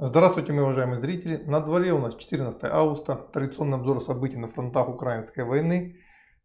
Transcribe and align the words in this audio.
Здравствуйте, 0.00 0.52
мои 0.52 0.62
уважаемые 0.62 1.00
зрители. 1.00 1.42
На 1.48 1.58
дворе 1.58 1.92
у 1.92 1.98
нас 1.98 2.14
14 2.14 2.62
августа, 2.62 3.16
традиционный 3.16 3.78
обзор 3.78 4.00
событий 4.00 4.36
на 4.36 4.46
фронтах 4.46 4.88
украинской 4.88 5.40
войны. 5.44 5.96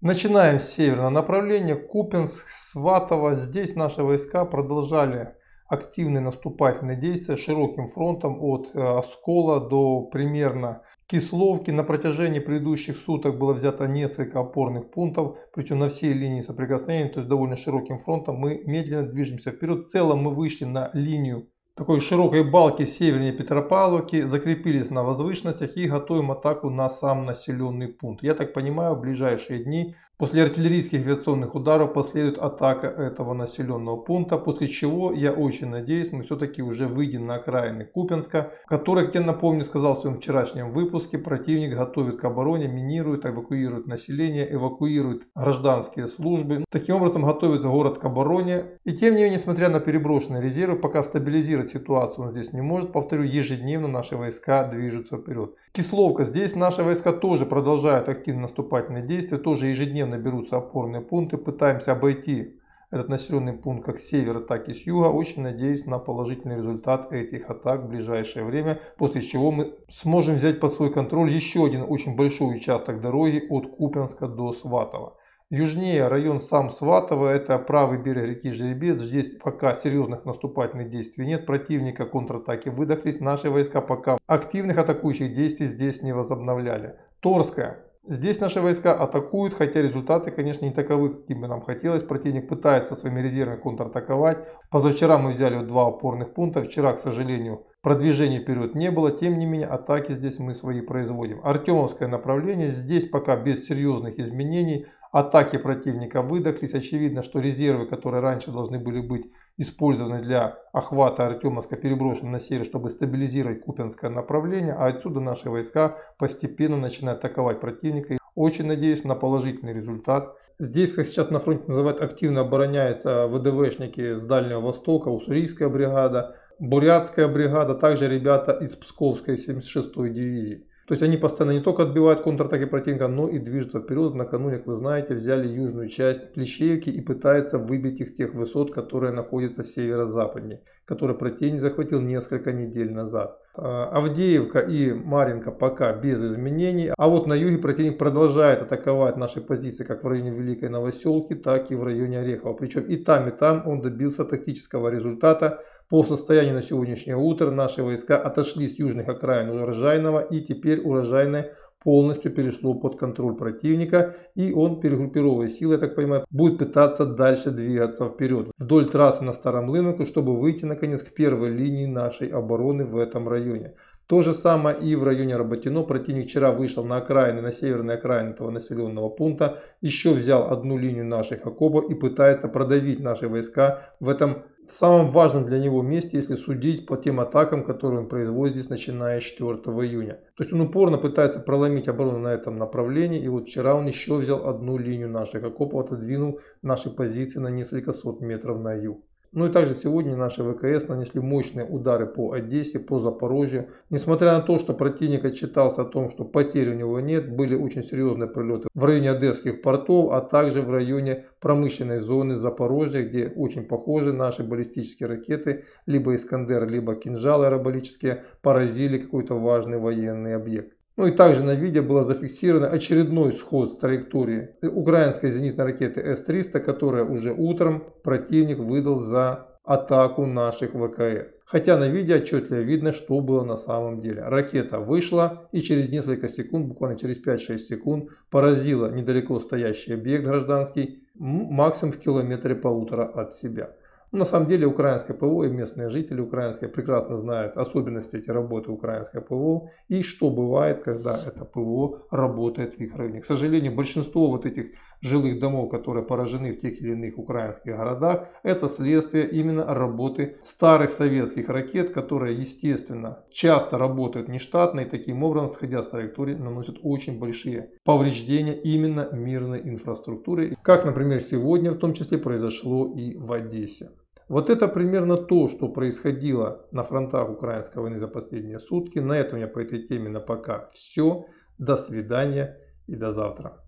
Начинаем 0.00 0.60
с 0.60 0.68
северного 0.68 1.10
направления, 1.10 1.74
Купинск, 1.74 2.46
Сватово. 2.70 3.34
Здесь 3.34 3.74
наши 3.74 4.04
войска 4.04 4.44
продолжали 4.44 5.34
активные 5.66 6.20
наступательные 6.20 6.96
действия 6.96 7.36
широким 7.36 7.88
фронтом 7.88 8.40
от 8.40 8.70
э, 8.72 8.80
Оскола 8.80 9.58
до 9.68 10.02
примерно 10.02 10.82
Кисловки. 11.08 11.72
На 11.72 11.82
протяжении 11.82 12.38
предыдущих 12.38 12.98
суток 12.98 13.36
было 13.36 13.52
взято 13.52 13.88
несколько 13.88 14.38
опорных 14.38 14.92
пунктов, 14.92 15.38
причем 15.52 15.80
на 15.80 15.88
всей 15.88 16.12
линии 16.12 16.42
соприкосновения, 16.42 17.10
то 17.10 17.18
есть 17.18 17.28
довольно 17.28 17.56
широким 17.56 17.98
фронтом 17.98 18.36
мы 18.36 18.62
медленно 18.64 19.08
движемся 19.08 19.50
вперед. 19.50 19.86
В 19.86 19.88
целом 19.88 20.20
мы 20.20 20.36
вышли 20.36 20.66
на 20.66 20.90
линию 20.92 21.48
такой 21.80 22.02
широкой 22.02 22.44
балки 22.44 22.84
севернее 22.84 23.32
Петропавловки, 23.32 24.26
закрепились 24.26 24.90
на 24.90 25.02
возвышенностях 25.02 25.78
и 25.78 25.88
готовим 25.88 26.30
атаку 26.30 26.68
на 26.68 26.90
сам 26.90 27.24
населенный 27.24 27.88
пункт. 27.88 28.22
Я 28.22 28.34
так 28.34 28.52
понимаю, 28.52 28.96
в 28.96 29.00
ближайшие 29.00 29.64
дни 29.64 29.96
После 30.20 30.42
артиллерийских 30.42 31.00
авиационных 31.00 31.54
ударов 31.54 31.94
последует 31.94 32.36
атака 32.36 32.88
этого 32.88 33.32
населенного 33.32 33.96
пункта, 33.96 34.36
после 34.36 34.68
чего, 34.68 35.14
я 35.14 35.32
очень 35.32 35.68
надеюсь, 35.68 36.12
мы 36.12 36.24
все-таки 36.24 36.60
уже 36.60 36.88
выйдем 36.88 37.26
на 37.26 37.36
окраины 37.36 37.86
Купенска, 37.86 38.52
который, 38.66 39.06
как 39.06 39.14
я 39.14 39.22
напомню, 39.22 39.64
сказал 39.64 39.94
в 39.94 40.00
своем 40.00 40.18
вчерашнем 40.18 40.72
выпуске, 40.72 41.16
противник 41.16 41.74
готовит 41.74 42.20
к 42.20 42.24
обороне, 42.26 42.68
минирует, 42.68 43.24
эвакуирует 43.24 43.86
население, 43.86 44.46
эвакуирует 44.52 45.22
гражданские 45.34 46.06
службы. 46.06 46.66
Таким 46.70 46.96
образом, 46.96 47.24
готовит 47.24 47.62
город 47.62 47.98
к 47.98 48.04
обороне. 48.04 48.64
И 48.84 48.92
тем 48.92 49.16
не 49.16 49.22
менее, 49.22 49.38
несмотря 49.38 49.70
на 49.70 49.80
переброшенные 49.80 50.42
резервы, 50.42 50.76
пока 50.76 51.02
стабилизировать 51.02 51.70
ситуацию 51.70 52.26
он 52.26 52.32
здесь 52.32 52.52
не 52.52 52.60
может. 52.60 52.92
Повторю, 52.92 53.22
ежедневно 53.22 53.88
наши 53.88 54.18
войска 54.18 54.64
движутся 54.64 55.16
вперед. 55.16 55.54
Кисловка. 55.72 56.24
Здесь 56.24 56.54
наши 56.56 56.82
войска 56.82 57.12
тоже 57.12 57.46
продолжают 57.46 58.10
активно 58.10 58.42
наступательные 58.42 59.06
действия, 59.06 59.38
тоже 59.38 59.68
ежедневно 59.68 60.09
берутся 60.18 60.56
опорные 60.56 61.00
пункты. 61.02 61.36
Пытаемся 61.38 61.92
обойти 61.92 62.60
этот 62.90 63.08
населенный 63.08 63.52
пункт 63.52 63.86
как 63.86 63.98
с 63.98 64.08
севера, 64.08 64.40
так 64.40 64.68
и 64.68 64.74
с 64.74 64.86
юга. 64.86 65.06
Очень 65.06 65.42
надеюсь 65.42 65.86
на 65.86 65.98
положительный 65.98 66.56
результат 66.56 67.12
этих 67.12 67.48
атак 67.48 67.84
в 67.84 67.88
ближайшее 67.88 68.44
время, 68.44 68.78
после 68.98 69.22
чего 69.22 69.52
мы 69.52 69.74
сможем 69.88 70.34
взять 70.36 70.60
под 70.60 70.72
свой 70.72 70.92
контроль 70.92 71.30
еще 71.30 71.64
один 71.64 71.84
очень 71.88 72.16
большой 72.16 72.56
участок 72.56 73.00
дороги 73.00 73.44
от 73.48 73.70
Купенска 73.76 74.26
до 74.26 74.52
Сватова. 74.52 75.16
Южнее 75.52 76.06
район 76.06 76.40
сам 76.40 76.70
Сватово, 76.70 77.28
это 77.28 77.58
правый 77.58 77.98
берег 77.98 78.24
реки 78.24 78.52
Жеребец. 78.52 79.00
Здесь 79.00 79.36
пока 79.36 79.74
серьезных 79.74 80.24
наступательных 80.24 80.90
действий 80.90 81.26
нет. 81.26 81.44
Противника 81.44 82.06
контратаки 82.06 82.68
выдохлись. 82.68 83.18
Наши 83.18 83.50
войска 83.50 83.80
пока 83.80 84.16
активных 84.28 84.78
атакующих 84.78 85.34
действий 85.34 85.66
здесь 85.66 86.02
не 86.02 86.12
возобновляли. 86.12 87.00
Торская. 87.18 87.84
Здесь 88.08 88.40
наши 88.40 88.62
войска 88.62 88.94
атакуют, 88.94 89.52
хотя 89.52 89.82
результаты, 89.82 90.30
конечно, 90.30 90.64
не 90.64 90.72
таковы, 90.72 91.10
каким 91.10 91.42
бы 91.42 91.48
нам 91.48 91.60
хотелось. 91.60 92.02
Противник 92.02 92.48
пытается 92.48 92.96
своими 92.96 93.20
резервами 93.20 93.60
контратаковать. 93.60 94.38
Позавчера 94.70 95.18
мы 95.18 95.32
взяли 95.32 95.62
два 95.64 95.86
опорных 95.86 96.32
пункта. 96.32 96.62
Вчера, 96.62 96.94
к 96.94 96.98
сожалению, 96.98 97.66
продвижения 97.82 98.40
вперед 98.40 98.74
не 98.74 98.90
было. 98.90 99.10
Тем 99.10 99.38
не 99.38 99.44
менее, 99.44 99.68
атаки 99.68 100.14
здесь 100.14 100.38
мы 100.38 100.54
свои 100.54 100.80
производим. 100.80 101.40
Артемовское 101.44 102.08
направление. 102.08 102.70
Здесь 102.70 103.06
пока 103.06 103.36
без 103.36 103.66
серьезных 103.66 104.18
изменений. 104.18 104.86
Атаки 105.12 105.58
противника 105.58 106.22
выдохлись. 106.22 106.72
Очевидно, 106.72 107.22
что 107.22 107.38
резервы, 107.38 107.86
которые 107.86 108.22
раньше 108.22 108.50
должны 108.50 108.78
были 108.78 109.00
быть 109.00 109.30
использованы 109.56 110.22
для 110.22 110.58
охвата 110.72 111.26
Артемовска, 111.26 111.76
переброшены 111.76 112.30
на 112.30 112.40
север, 112.40 112.64
чтобы 112.64 112.90
стабилизировать 112.90 113.62
Купинское 113.62 114.10
направление. 114.10 114.72
А 114.72 114.86
отсюда 114.86 115.20
наши 115.20 115.50
войска 115.50 115.98
постепенно 116.18 116.76
начинают 116.76 117.18
атаковать 117.24 117.60
противника. 117.60 118.18
Очень 118.34 118.66
надеюсь 118.66 119.04
на 119.04 119.14
положительный 119.14 119.74
результат. 119.74 120.34
Здесь, 120.58 120.92
как 120.92 121.06
сейчас 121.06 121.30
на 121.30 121.40
фронте 121.40 121.64
называют, 121.66 122.00
активно 122.00 122.42
обороняются 122.42 123.26
ВДВшники 123.26 124.18
с 124.18 124.24
Дальнего 124.24 124.60
Востока, 124.60 125.08
Уссурийская 125.08 125.68
бригада, 125.68 126.36
Бурятская 126.58 127.26
бригада, 127.26 127.74
также 127.74 128.08
ребята 128.08 128.52
из 128.52 128.76
Псковской 128.76 129.36
76-й 129.36 130.10
дивизии. 130.10 130.66
То 130.90 130.94
есть 130.94 131.04
они 131.04 131.16
постоянно 131.18 131.52
не 131.52 131.62
только 131.62 131.84
отбивают 131.84 132.22
контратаки 132.22 132.64
противника, 132.64 133.06
но 133.06 133.28
и 133.28 133.38
движутся 133.38 133.78
вперед. 133.78 134.16
Накануне, 134.16 134.56
как 134.56 134.66
вы 134.66 134.74
знаете, 134.74 135.14
взяли 135.14 135.46
южную 135.46 135.86
часть 135.86 136.32
Плещеевки 136.32 136.90
и 136.90 137.00
пытаются 137.00 137.58
выбить 137.58 138.00
их 138.00 138.08
с 138.08 138.12
тех 138.12 138.34
высот, 138.34 138.74
которые 138.74 139.12
находятся 139.12 139.62
северо-западнее, 139.62 140.62
которые 140.86 141.16
противник 141.16 141.60
захватил 141.60 142.00
несколько 142.00 142.50
недель 142.52 142.90
назад. 142.90 143.38
А, 143.54 143.84
Авдеевка 143.84 144.58
и 144.58 144.92
Маринка 144.92 145.52
пока 145.52 145.92
без 145.92 146.24
изменений, 146.24 146.90
а 146.98 147.08
вот 147.08 147.28
на 147.28 147.34
юге 147.34 147.58
противник 147.58 147.96
продолжает 147.96 148.62
атаковать 148.62 149.16
наши 149.16 149.40
позиции 149.40 149.84
как 149.84 150.02
в 150.02 150.08
районе 150.08 150.30
Великой 150.30 150.70
Новоселки, 150.70 151.34
так 151.34 151.70
и 151.70 151.76
в 151.76 151.84
районе 151.84 152.18
Орехова. 152.18 152.54
Причем 152.54 152.82
и 152.82 152.96
там, 152.96 153.28
и 153.28 153.30
там 153.30 153.62
он 153.64 153.80
добился 153.80 154.24
тактического 154.24 154.88
результата, 154.88 155.62
по 155.90 156.04
состоянию 156.04 156.54
на 156.54 156.62
сегодняшнее 156.62 157.16
утро 157.16 157.50
наши 157.50 157.82
войска 157.82 158.16
отошли 158.16 158.68
с 158.68 158.78
южных 158.78 159.08
окраин 159.08 159.50
Урожайного 159.50 160.20
и 160.20 160.40
теперь 160.40 160.80
Урожайное 160.80 161.52
полностью 161.82 162.32
перешло 162.32 162.74
под 162.74 162.96
контроль 162.96 163.34
противника 163.34 164.14
и 164.36 164.52
он, 164.52 164.80
перегруппировывая 164.80 165.48
силы, 165.48 165.74
я 165.74 165.80
так 165.80 165.96
понимаю, 165.96 166.24
будет 166.30 166.58
пытаться 166.58 167.06
дальше 167.06 167.50
двигаться 167.50 168.08
вперед 168.08 168.52
вдоль 168.56 168.88
трассы 168.88 169.24
на 169.24 169.32
Старом 169.32 169.68
Лыновку, 169.68 170.06
чтобы 170.06 170.38
выйти 170.38 170.64
наконец 170.64 171.02
к 171.02 171.12
первой 171.12 171.50
линии 171.50 171.86
нашей 171.86 172.28
обороны 172.28 172.84
в 172.84 172.96
этом 172.96 173.28
районе. 173.28 173.74
То 174.06 174.22
же 174.22 174.34
самое 174.34 174.76
и 174.76 174.96
в 174.96 175.04
районе 175.04 175.36
Работино. 175.36 175.84
Противник 175.84 176.26
вчера 176.26 176.50
вышел 176.50 176.84
на 176.84 176.96
окраины, 176.96 177.42
на 177.42 177.52
северной 177.52 177.94
окраины 177.94 178.30
этого 178.30 178.50
населенного 178.50 179.08
пункта. 179.08 179.60
Еще 179.80 180.10
взял 180.10 180.50
одну 180.50 180.76
линию 180.76 181.04
наших 181.04 181.46
окопов 181.46 181.88
и 181.88 181.94
пытается 181.94 182.48
продавить 182.48 182.98
наши 182.98 183.28
войска 183.28 183.94
в 184.00 184.08
этом 184.08 184.42
самом 184.66 185.10
важном 185.10 185.46
для 185.46 185.58
него 185.58 185.82
месте, 185.82 186.16
если 186.16 186.34
судить 186.34 186.86
по 186.86 186.96
тем 186.96 187.20
атакам, 187.20 187.64
которые 187.64 188.00
он 188.00 188.08
производит 188.08 188.56
здесь, 188.56 188.70
начиная 188.70 189.20
с 189.20 189.24
4 189.24 189.48
июня. 189.48 190.14
То 190.36 190.44
есть 190.44 190.52
он 190.52 190.60
упорно 190.60 190.98
пытается 190.98 191.40
проломить 191.40 191.88
оборону 191.88 192.18
на 192.18 192.32
этом 192.32 192.56
направлении. 192.56 193.20
И 193.20 193.28
вот 193.28 193.48
вчера 193.48 193.74
он 193.74 193.86
еще 193.86 194.16
взял 194.16 194.46
одну 194.48 194.78
линию 194.78 195.08
наших 195.08 195.44
окопов, 195.44 195.86
отодвинул 195.86 196.40
наши 196.62 196.90
позиции 196.90 197.38
на 197.38 197.48
несколько 197.48 197.92
сот 197.92 198.20
метров 198.20 198.60
на 198.60 198.74
юг. 198.74 199.04
Ну 199.32 199.46
и 199.46 199.52
также 199.52 199.74
сегодня 199.74 200.16
наши 200.16 200.42
ВКС 200.42 200.88
нанесли 200.88 201.20
мощные 201.20 201.64
удары 201.64 202.06
по 202.06 202.32
Одессе, 202.32 202.80
по 202.80 202.98
Запорожью. 202.98 203.68
Несмотря 203.88 204.32
на 204.32 204.40
то, 204.40 204.58
что 204.58 204.74
противник 204.74 205.24
отчитался 205.24 205.82
о 205.82 205.84
том, 205.84 206.10
что 206.10 206.24
потерь 206.24 206.70
у 206.70 206.74
него 206.74 206.98
нет, 206.98 207.32
были 207.36 207.54
очень 207.54 207.84
серьезные 207.84 208.28
прилеты 208.28 208.66
в 208.74 208.84
районе 208.84 209.12
одесских 209.12 209.62
портов, 209.62 210.10
а 210.10 210.20
также 210.20 210.62
в 210.62 210.70
районе 210.72 211.26
промышленной 211.38 212.00
зоны 212.00 212.34
Запорожья, 212.34 213.04
где 213.04 213.28
очень 213.28 213.66
похожи 213.66 214.12
наши 214.12 214.42
баллистические 214.42 215.08
ракеты, 215.08 215.64
либо 215.86 216.16
Искандер, 216.16 216.68
либо 216.68 216.96
кинжалы 216.96 217.46
аэробаллические, 217.46 218.24
поразили 218.42 218.98
какой-то 218.98 219.38
важный 219.38 219.78
военный 219.78 220.34
объект. 220.34 220.79
Ну 221.00 221.06
и 221.06 221.12
также 221.12 221.42
на 221.42 221.54
видео 221.54 221.82
было 221.82 222.04
зафиксировано 222.04 222.68
очередной 222.68 223.32
сход 223.32 223.72
с 223.72 223.78
траектории 223.78 224.50
украинской 224.60 225.30
зенитной 225.30 225.64
ракеты 225.64 226.02
С-300, 226.02 226.60
которая 226.60 227.04
уже 227.04 227.32
утром 227.32 227.84
противник 228.02 228.58
выдал 228.58 228.98
за 228.98 229.46
атаку 229.64 230.26
наших 230.26 230.72
ВКС. 230.72 231.38
Хотя 231.46 231.78
на 231.78 231.88
видео 231.88 232.16
отчетливо 232.16 232.60
видно, 232.60 232.92
что 232.92 233.18
было 233.22 233.44
на 233.44 233.56
самом 233.56 234.02
деле. 234.02 234.24
Ракета 234.24 234.78
вышла 234.78 235.48
и 235.52 235.62
через 235.62 235.88
несколько 235.88 236.28
секунд, 236.28 236.66
буквально 236.66 236.98
через 236.98 237.16
5-6 237.24 237.58
секунд, 237.60 238.10
поразила 238.28 238.90
недалеко 238.90 239.40
стоящий 239.40 239.94
объект 239.94 240.26
гражданский 240.26 241.02
максимум 241.14 241.92
в 241.92 241.98
километре 241.98 242.54
полутора 242.54 243.06
от 243.06 243.34
себя. 243.36 243.70
На 244.12 244.24
самом 244.24 244.48
деле 244.48 244.66
украинское 244.66 245.16
ПВО 245.16 245.44
и 245.44 245.50
местные 245.50 245.88
жители 245.88 246.20
украинские 246.20 246.68
прекрасно 246.68 247.16
знают 247.16 247.56
особенности 247.56 248.16
эти 248.16 248.28
работы 248.28 248.72
украинского 248.72 249.20
ПВО 249.20 249.70
и 249.86 250.02
что 250.02 250.30
бывает, 250.30 250.82
когда 250.82 251.16
это 251.16 251.44
ПВО 251.44 252.02
работает 252.10 252.74
в 252.74 252.80
их 252.80 252.96
районе. 252.96 253.20
К 253.20 253.24
сожалению, 253.24 253.72
большинство 253.72 254.26
вот 254.28 254.46
этих 254.46 254.72
жилых 255.00 255.38
домов, 255.38 255.70
которые 255.70 256.04
поражены 256.04 256.52
в 256.52 256.60
тех 256.60 256.80
или 256.80 256.90
иных 256.90 257.18
украинских 257.18 257.76
городах, 257.76 258.26
это 258.42 258.68
следствие 258.68 259.30
именно 259.30 259.64
работы 259.72 260.38
старых 260.42 260.90
советских 260.90 261.48
ракет, 261.48 261.90
которые, 261.90 262.36
естественно, 262.36 263.24
часто 263.30 263.78
работают 263.78 264.28
нештатно 264.28 264.80
и 264.80 264.90
таким 264.90 265.22
образом, 265.22 265.52
сходя 265.52 265.84
с 265.84 265.86
траектории, 265.86 266.34
наносят 266.34 266.78
очень 266.82 267.20
большие 267.20 267.70
повреждения 267.84 268.54
именно 268.54 269.08
мирной 269.12 269.60
инфраструктуре, 269.62 270.56
как, 270.62 270.84
например, 270.84 271.20
сегодня 271.20 271.70
в 271.70 271.78
том 271.78 271.94
числе 271.94 272.18
произошло 272.18 272.92
и 272.92 273.16
в 273.16 273.32
Одессе. 273.32 273.90
Вот 274.30 274.48
это 274.48 274.68
примерно 274.68 275.16
то, 275.16 275.48
что 275.48 275.68
происходило 275.68 276.64
на 276.70 276.84
фронтах 276.84 277.28
украинской 277.30 277.78
войны 277.78 277.98
за 277.98 278.06
последние 278.06 278.60
сутки. 278.60 279.00
На 279.00 279.14
этом 279.14 279.40
я 279.40 279.48
по 279.48 279.58
этой 279.58 279.88
теме 279.88 280.08
на 280.08 280.20
пока 280.20 280.68
все. 280.72 281.26
До 281.58 281.76
свидания 281.76 282.56
и 282.86 282.94
до 282.94 283.12
завтра. 283.12 283.60